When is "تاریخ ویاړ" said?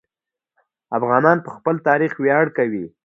1.87-2.45